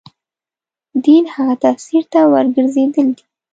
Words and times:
دین 1.03 1.23
هغه 1.33 1.55
تفسیر 1.65 2.03
ته 2.11 2.19
ورګرځېدل 2.31 3.07
دي. 3.15 3.23